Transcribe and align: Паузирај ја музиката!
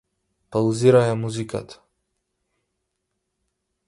Паузирај 0.55 1.03
ја 1.09 1.17
музиката! 1.19 1.77